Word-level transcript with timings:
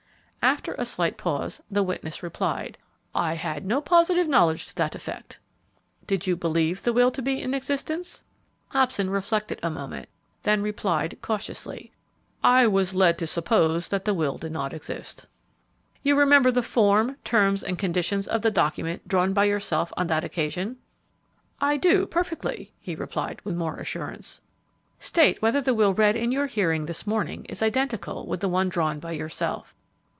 After 0.43 0.73
a 0.73 0.85
slight 0.85 1.19
pause, 1.19 1.61
the 1.69 1.83
witness 1.83 2.23
replied, 2.23 2.79
"I 3.13 3.35
had 3.35 3.63
no 3.63 3.79
positive 3.79 4.27
knowledge 4.27 4.65
to 4.67 4.75
that 4.75 4.95
effect." 4.95 5.39
"Did 6.07 6.25
you 6.25 6.35
believe 6.35 6.81
the 6.81 6.91
will 6.91 7.11
to 7.11 7.21
be 7.21 7.39
in 7.43 7.53
existence?" 7.53 8.23
Hobson 8.69 9.11
reflected 9.11 9.59
a 9.61 9.69
moment, 9.69 10.09
then 10.41 10.63
replied, 10.63 11.19
cautiously, 11.21 11.91
"I 12.43 12.65
was 12.65 12.95
led 12.95 13.19
to 13.19 13.27
suppose 13.27 13.87
that 13.89 14.03
the 14.05 14.15
will 14.15 14.39
did 14.39 14.51
not 14.51 14.73
exist." 14.73 15.27
"You 16.01 16.17
remember 16.17 16.49
the 16.49 16.63
form, 16.63 17.17
terms, 17.23 17.63
and 17.63 17.77
conditions 17.77 18.27
of 18.27 18.41
the 18.41 18.51
document 18.51 19.07
drawn 19.07 19.33
by 19.33 19.43
yourself 19.45 19.93
on 19.95 20.07
that 20.07 20.25
occasion?" 20.25 20.77
"I 21.61 21.77
do, 21.77 22.07
perfectly," 22.07 22.73
he 22.79 22.95
replied, 22.95 23.39
with 23.43 23.55
more 23.55 23.77
assurance. 23.77 24.41
"State 24.99 25.39
whether 25.43 25.61
the 25.61 25.75
will 25.75 25.93
read 25.93 26.15
in 26.15 26.31
your 26.31 26.47
hearing 26.47 26.87
this 26.87 27.05
morning 27.05 27.45
is 27.45 27.61
identical 27.61 28.25
with 28.25 28.39
the 28.39 28.49
one 28.49 28.69
drawn 28.69 28.99
by 28.99 29.11
yourself." 29.11 29.75